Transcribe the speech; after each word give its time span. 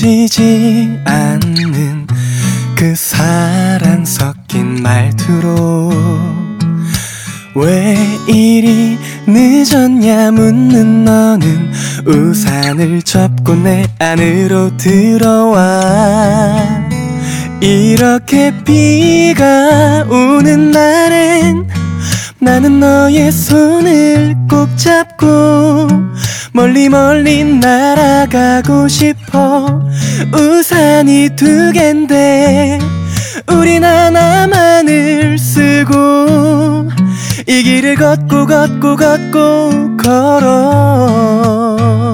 지지 0.00 0.98
않는 1.04 2.06
그 2.74 2.94
사랑 2.96 4.06
섞인 4.06 4.82
말투로 4.82 5.92
왜 7.54 7.98
이리 8.26 8.96
늦었냐 9.26 10.30
묻는 10.30 11.04
너는 11.04 11.70
우산을 12.06 13.02
접고 13.02 13.54
내 13.56 13.84
안으로 13.98 14.74
들어와. 14.78 16.56
이렇게 17.60 18.54
비가 18.64 20.06
오는 20.08 20.70
날엔 20.70 21.68
나는 22.38 22.80
너의 22.80 23.30
손을 23.30 24.34
꼭 24.48 24.74
잡고 24.78 25.88
멀리 26.52 26.88
멀리 26.88 27.44
날아가고 27.44 28.88
싶어. 28.88 29.80
우산이 30.34 31.30
두 31.36 31.70
갠데 31.72 32.78
우린 33.48 33.84
하나만을 33.84 35.38
쓰고 35.38 36.88
이 37.46 37.62
길을 37.62 37.94
걷고 37.96 38.46
걷고 38.46 38.96
걷고 38.96 39.96
걸어. 39.96 42.00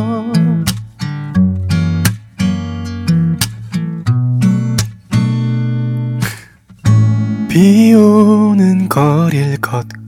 비 7.48 7.95
오는 7.95 8.89
거리를 8.89 9.56
걷고 9.61 10.06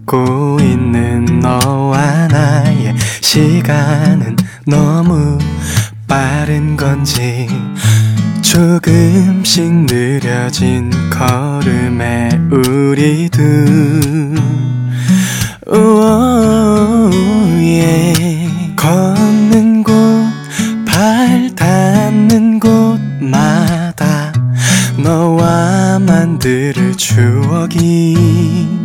있는 0.60 1.40
너와 1.40 2.28
나의 2.28 2.94
시간은 3.20 4.36
너무 4.66 5.38
빠른 6.06 6.76
건지 6.76 7.48
조금씩 8.40 9.86
느려진 9.86 10.90
걸음에 11.10 12.30
우리 12.50 13.28
둘 13.28 14.34
오, 15.66 17.10
예. 17.60 18.48
걷는 18.74 19.82
곳, 19.82 19.92
발 20.86 21.54
닿는 21.54 22.58
곳마다 22.58 24.32
너와 24.96 25.98
만들 25.98 26.72
추억이 26.96 28.77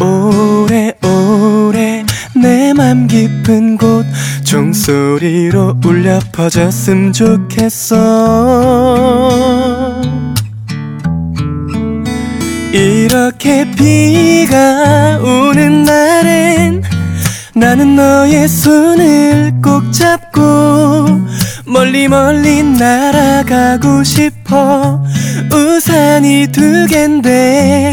오래오래 0.00 0.94
내 2.34 2.72
맘 2.72 3.06
깊은 3.06 3.76
곳 3.76 4.06
종소리로 4.44 5.76
울려 5.84 6.18
퍼졌음 6.32 7.12
좋겠어. 7.12 8.00
이렇게 12.72 13.70
비가 13.72 15.18
오는 15.18 15.82
날엔 15.82 16.82
나는 17.54 17.96
너의 17.96 18.48
손을 18.48 19.52
꼭 19.62 19.92
잡고 19.92 20.40
멀리 21.66 22.08
멀리 22.08 22.62
날아가고 22.62 24.02
싶어. 24.04 25.04
우산이 25.52 26.46
두 26.52 26.86
갠데 26.88 27.92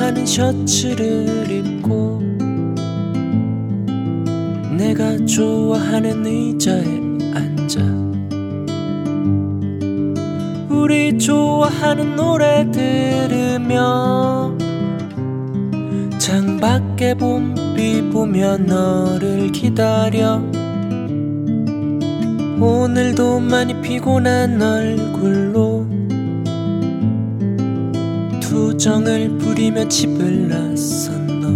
하는 0.07 0.25
셔츠를 0.25 1.51
입고 1.51 2.21
내가 4.79 5.17
좋아하는 5.27 6.25
의자에 6.25 6.85
앉아 7.35 7.81
우리 10.69 11.19
좋아하는 11.19 12.15
노래 12.15 12.71
들으며 12.71 14.57
창밖에 16.19 17.15
봄비 17.15 18.09
보며 18.13 18.59
너를 18.59 19.51
기다려 19.51 20.41
오늘도 22.61 23.41
많이 23.41 23.83
피곤한 23.83 24.63
얼굴로 24.63 25.66
투정을 28.57 29.37
부리며 29.37 29.87
집을 29.87 30.49
나선 30.49 31.41
너. 31.43 31.49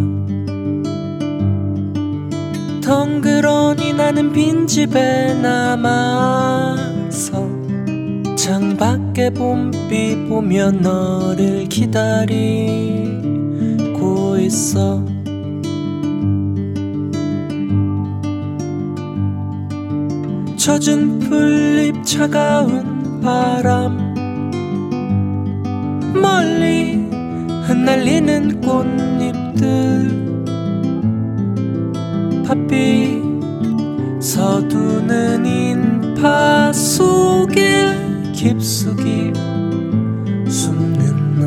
덩그러니 2.82 3.94
나는 3.94 4.30
빈집에 4.34 5.32
남아서 5.40 6.68
창밖에 8.36 9.30
봄비 9.30 10.26
보며 10.28 10.70
너를 10.72 11.66
기다리고 11.70 13.16
있어. 14.38 15.02
젖은 20.58 21.18
풀잎 21.20 22.04
차가운 22.04 23.22
바람 23.22 24.09
멀리 26.14 27.08
흩날리는 27.66 28.60
꽃잎들. 28.60 30.20
바삐 32.46 33.22
서두는 34.20 35.46
인파 35.46 36.72
속에 36.72 37.92
깊숙이 38.32 39.32
숨는 40.48 41.40
너. 41.40 41.46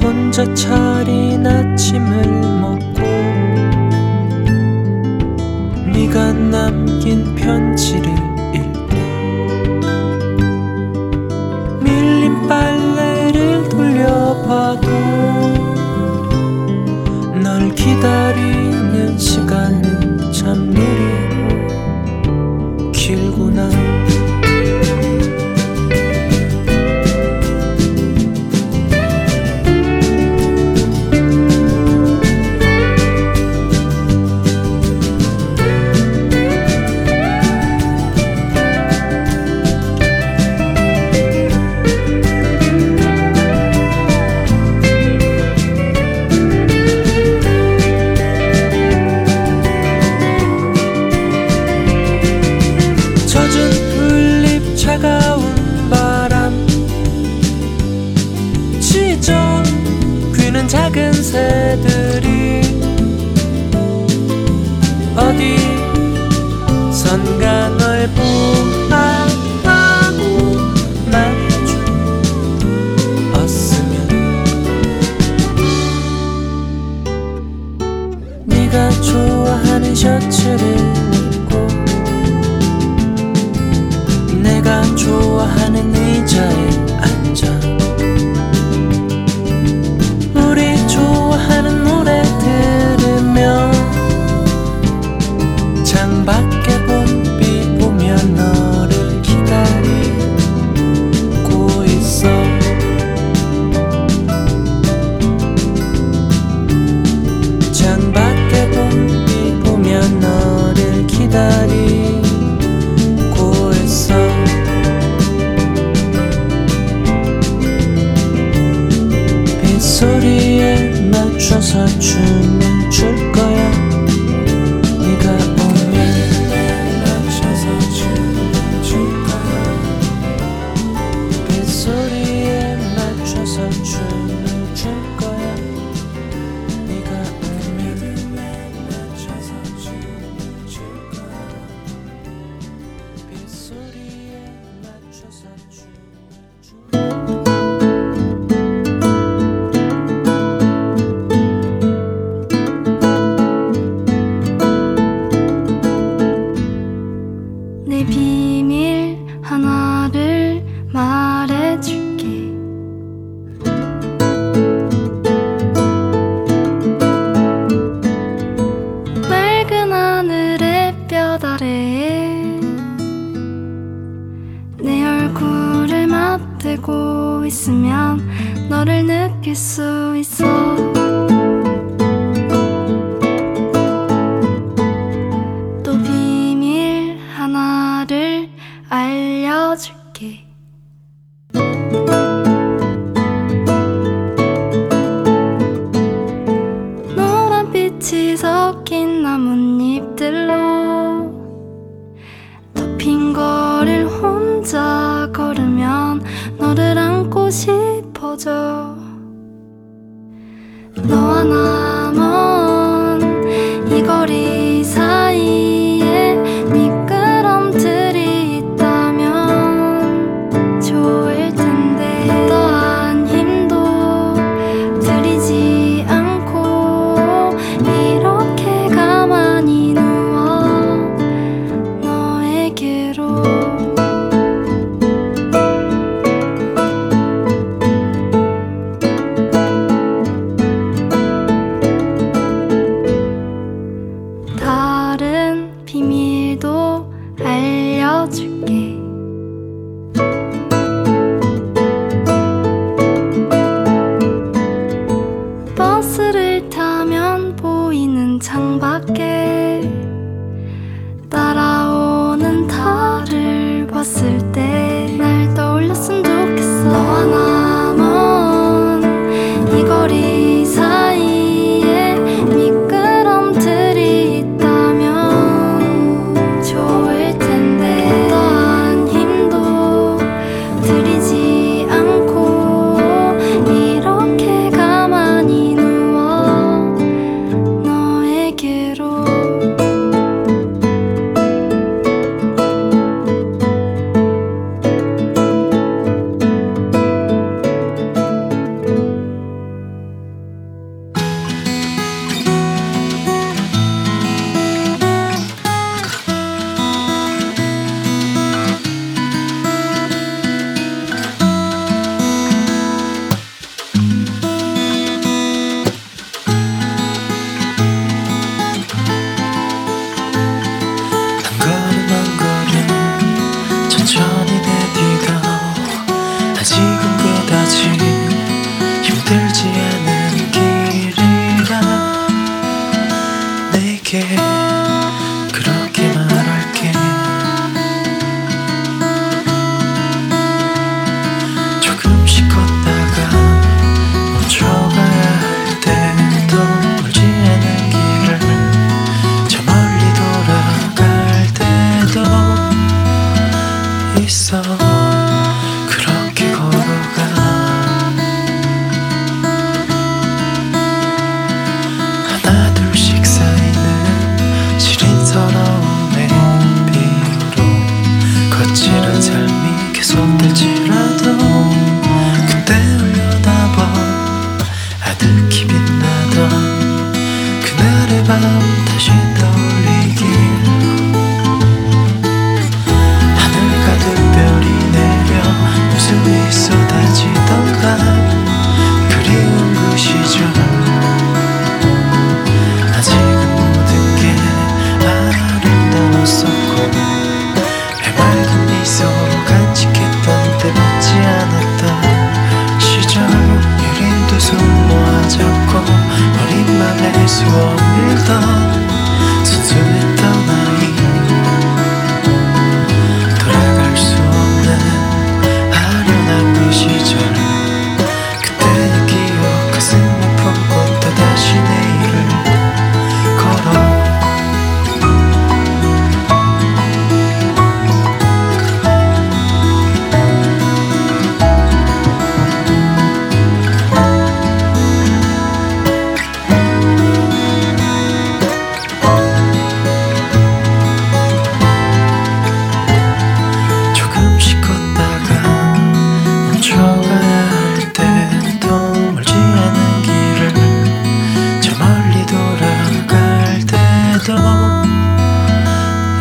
혼자 0.00 0.52
차린 0.54 1.46
아침을 1.46 2.26
먹고 2.60 3.02
네가 5.92 6.32
남 6.32 6.77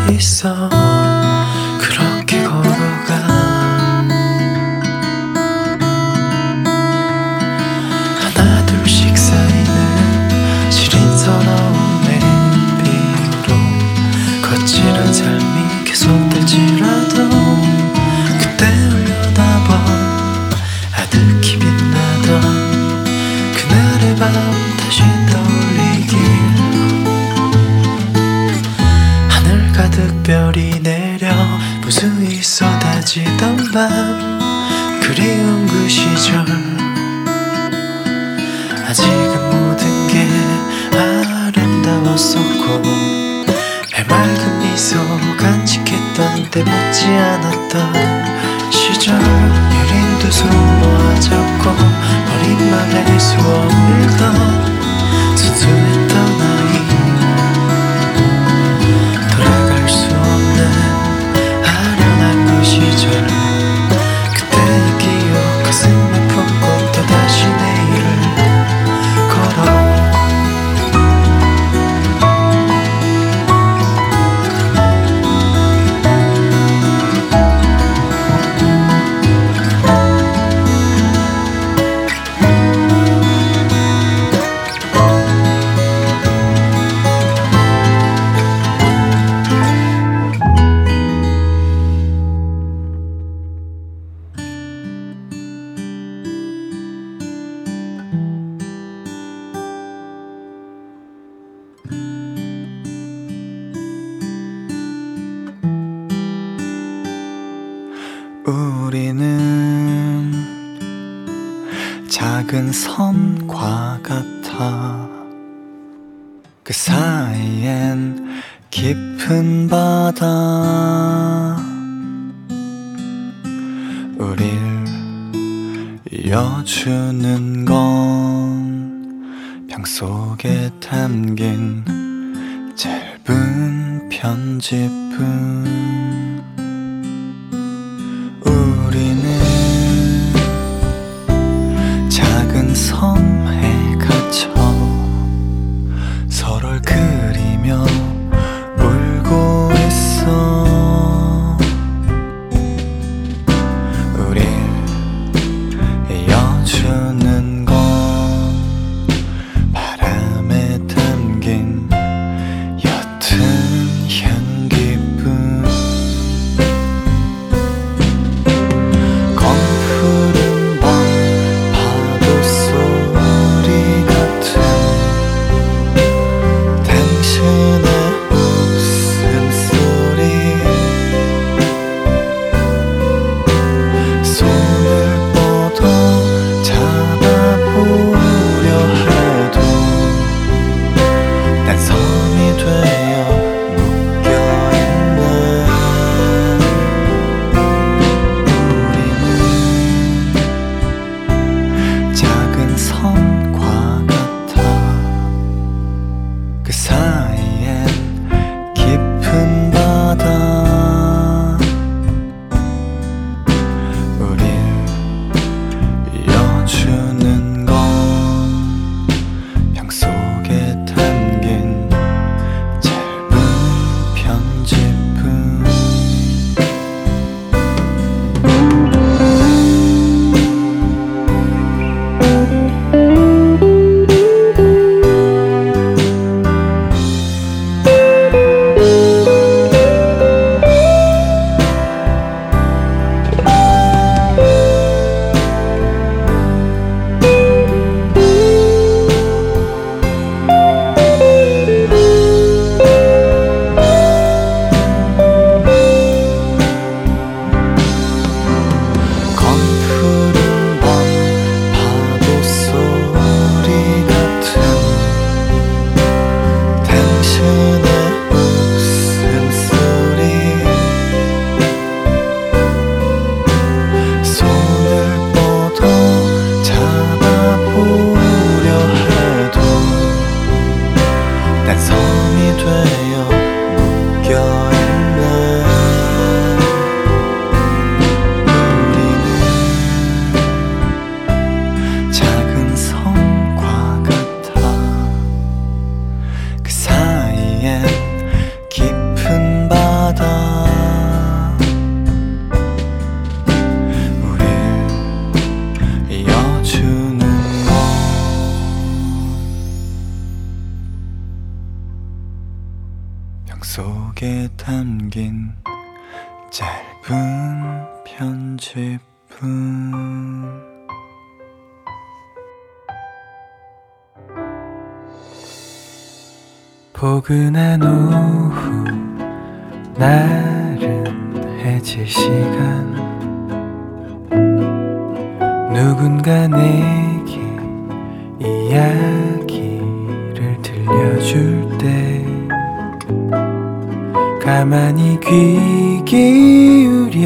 있 0.10 0.87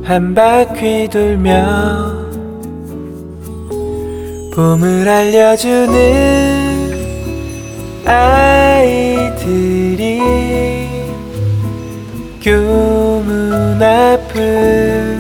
한 0.05 0.35
바퀴 0.35 1.09
돌며 1.09 2.21
봄을 4.55 5.09
알려주는 5.09 6.93
아이들이 8.05 10.21
교문 12.43 13.83
앞을 13.83 15.12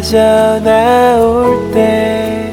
빠져나올 0.00 1.70
때 1.72 2.52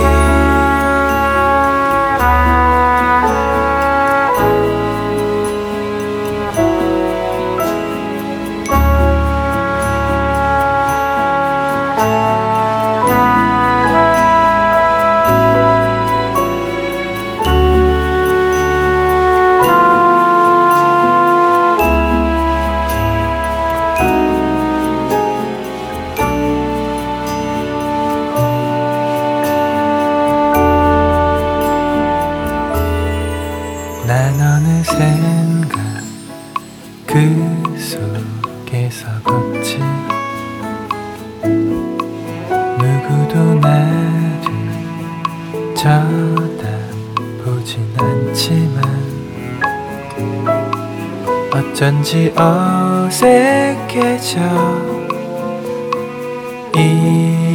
어쩐지 52.04 52.34
어색해져. 52.36 53.22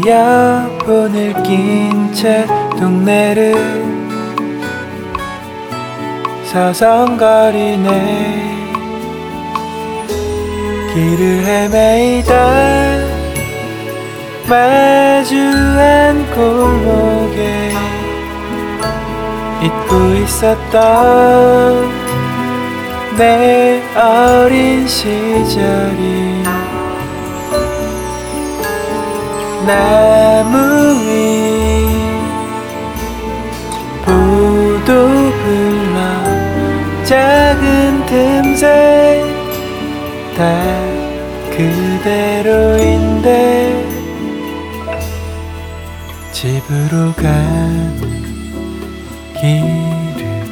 이어폰을 0.00 1.42
낀 1.42 2.12
채 2.14 2.46
동네를 2.78 3.54
서성거리네. 6.46 7.88
길을 10.94 11.44
헤매이다. 11.44 12.32
마주한 14.48 16.26
골목에 16.34 17.74
잊고 19.62 20.14
있었던 20.24 21.97
내 23.18 23.82
어린 23.96 24.86
시절이 24.86 26.44
나무 29.66 30.56
위 31.04 31.88
보도 34.06 35.32
불러 35.42 35.98
작은 37.02 38.06
틈새 38.06 39.24
다 40.36 40.40
그대로인데 41.50 43.26
집으로 46.30 47.12
가는 47.14 47.98
길을 49.40 50.46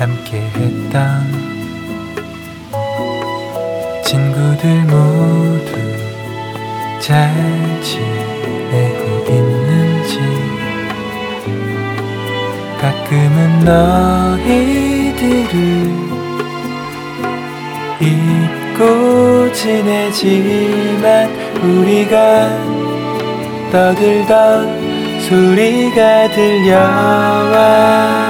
함께 0.00 0.40
했던 0.56 1.37
친구들 4.58 4.82
모두 4.82 5.72
잘 7.00 7.32
지내고 7.82 9.24
있는지 9.28 10.18
가끔은 12.80 13.60
너희들을 14.40 15.48
잊고 18.00 19.52
지내지만 19.52 21.06
우리가 21.62 22.50
떠들던 23.70 25.20
소리가 25.22 26.28
들려와 26.30 28.27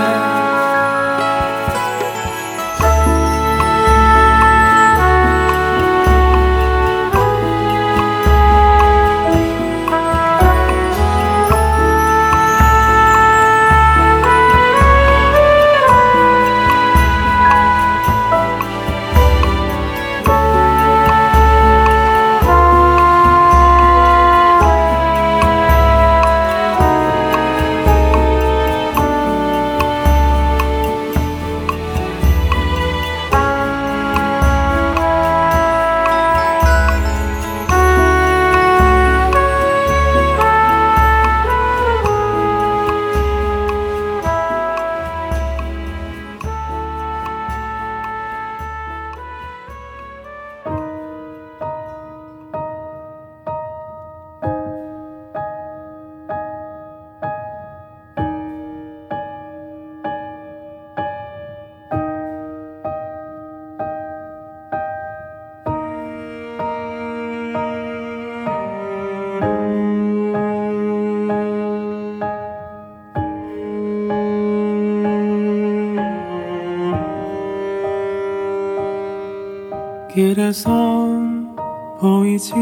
멀리선 80.49 81.57
보이지 82.01 82.55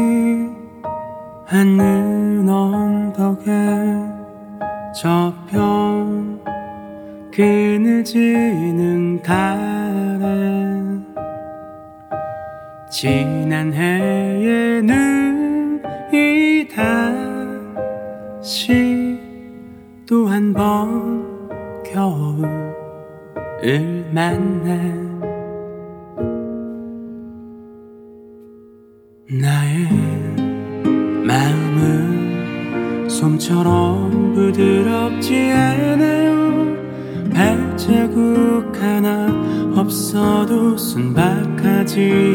않는 1.47 2.49
언덕에 2.49 3.51
저편 4.93 6.41
그늘지는 7.31 9.21
달에 9.21 10.27
지 12.89 13.26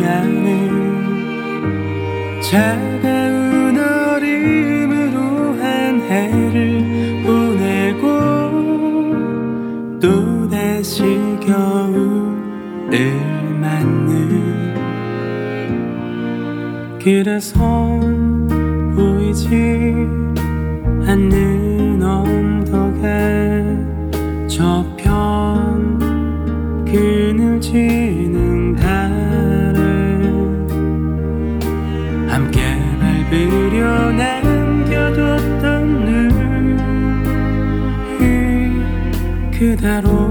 않은 0.05 0.93
차가운 2.41 3.79
어림으로 3.79 5.19
한 5.61 6.01
해를 6.01 7.23
보내고 7.25 8.03
또다시 10.01 11.03
겨울을 11.41 12.91
맞는 13.61 14.73
그래서 17.03 17.59
보이지 18.95 19.49
않는 21.07 22.03
언덕에 22.03 23.03
저편 24.47 25.99
그늘지 26.85 28.22
that 39.83 40.05
old 40.05 40.22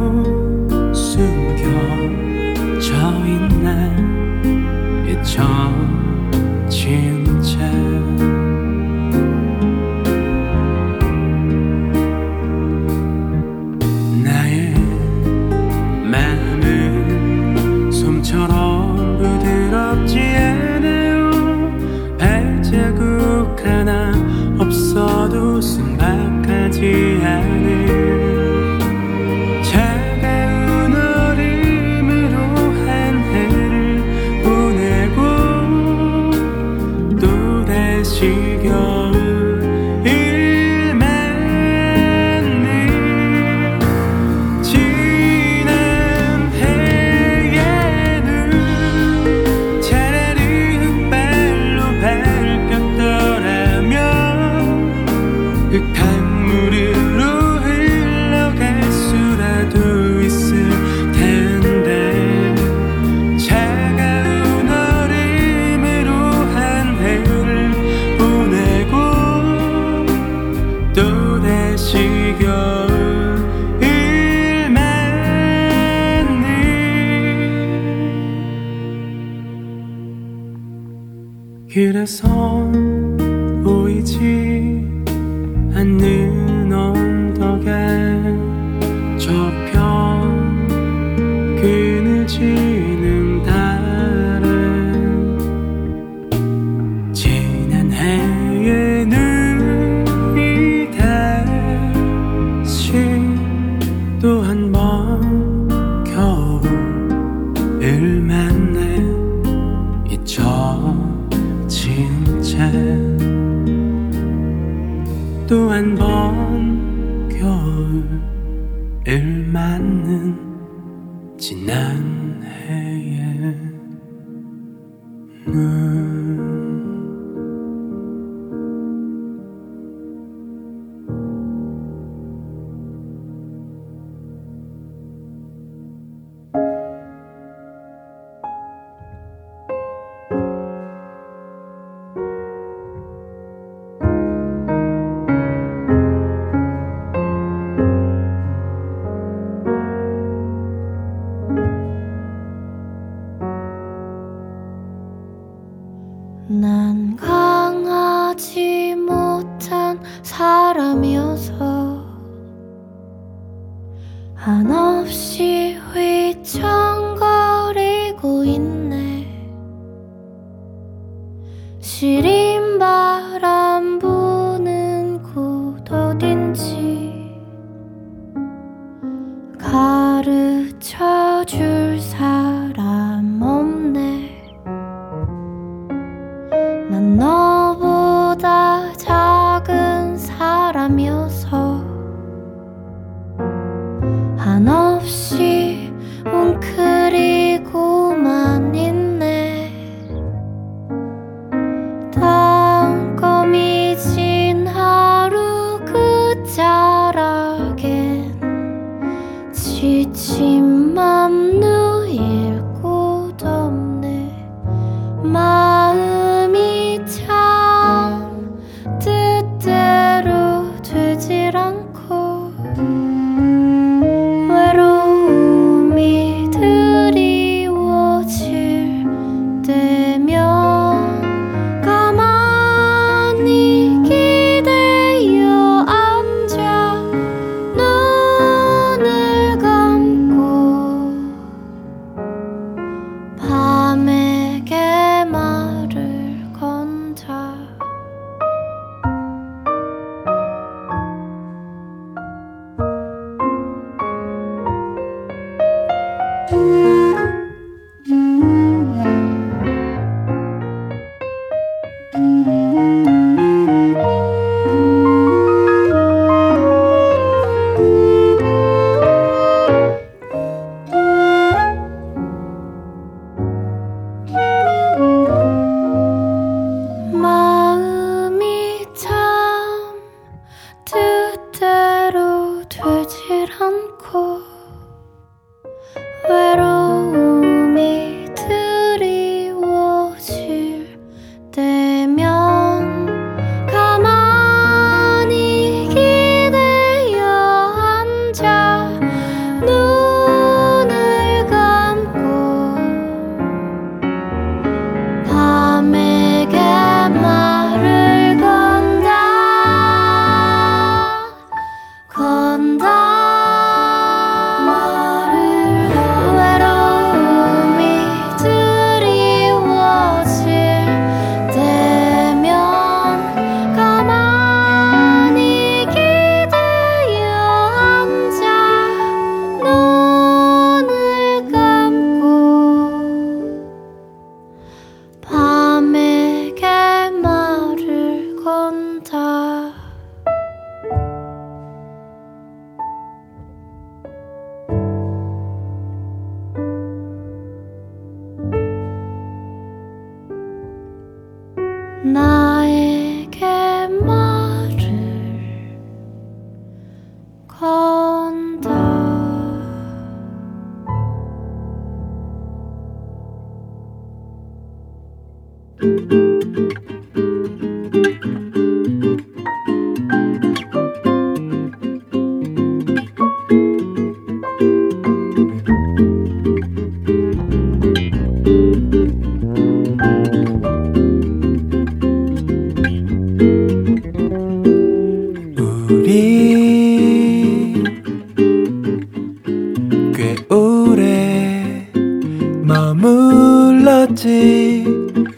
흘렀지 393.92 394.86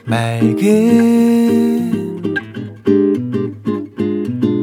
맑은 0.05 0.53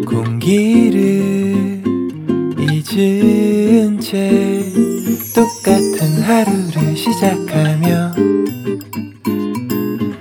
공기를 0.06 1.82
잊은 2.56 3.98
채 3.98 4.62
똑같은 5.34 6.22
하루를 6.22 6.96
시작하며 6.96 8.14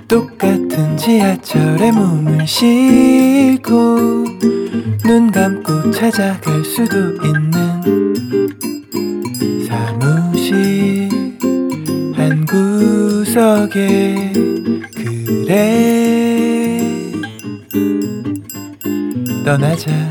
똑같은 0.08 0.96
지하철에 0.96 1.92
몸을 1.92 2.44
쉬고 2.48 4.24
눈 5.04 5.30
감고 5.30 5.92
찾아갈 5.92 6.64
수도 6.64 6.96
있는 7.24 7.49
행복하게 13.70 14.32
그래. 14.96 16.82
떠나자. 19.44 20.09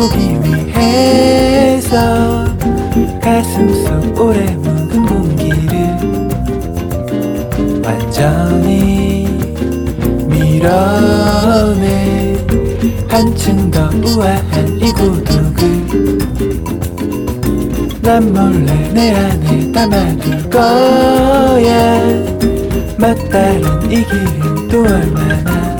보기 0.00 0.40
위해서 0.42 2.46
가슴 3.20 3.68
속 3.84 4.18
오래 4.18 4.56
묵은 4.56 5.04
공기를 5.04 5.76
완전히 7.84 9.28
밀어내. 10.26 12.34
한층 13.08 13.70
더 13.70 13.90
우아한 13.90 14.80
이 14.80 14.90
고독을 14.90 16.18
난 18.00 18.32
몰래 18.32 18.72
내 18.94 19.12
안에 19.12 19.70
담아둘 19.70 20.48
거야. 20.48 22.00
맞다른 22.96 23.92
이 23.92 24.02
길은 24.02 24.68
또 24.68 24.80
얼마나 24.80 25.78